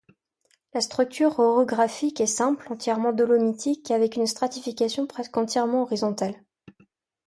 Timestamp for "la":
0.73-0.81